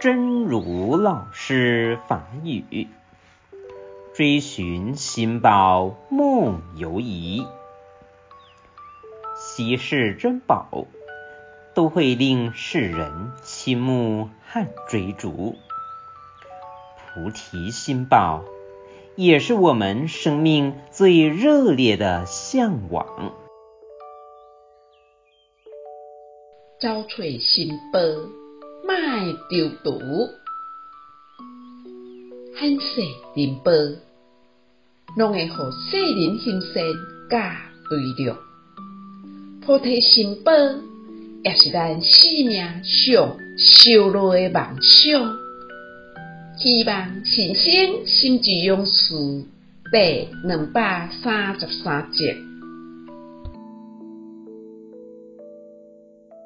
[0.00, 2.88] 真如老师法语，
[4.14, 7.46] 追寻心宝梦游仪，
[9.36, 10.86] 稀世珍宝
[11.74, 15.56] 都会令世人倾慕和追逐，
[16.96, 18.42] 菩提心宝
[19.16, 23.34] 也是我们生命最热烈的向往。
[26.80, 28.39] 找找心报。
[28.90, 30.00] 卖丢毒，
[32.56, 33.04] 罕说
[33.36, 33.70] 灵宝，
[35.16, 36.82] 拢会互世人行善
[37.30, 37.56] 加
[37.88, 38.36] 对乐。
[39.64, 40.50] 菩提心报
[41.44, 45.38] 也是咱生命上修罗的梦想。
[46.58, 49.14] 希望新生心智勇士
[49.92, 52.49] 第两百三十三集。